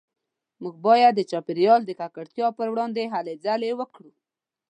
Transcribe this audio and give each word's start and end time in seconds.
موږ 0.61 0.75
باید 0.87 1.13
د 1.15 1.21
چاپیریال 1.31 1.81
د 1.85 1.91
ککړتیا 1.99 2.47
پروړاندې 2.57 3.03
هلې 3.13 3.33
ځلې 3.45 3.71
وکړو 3.79 4.11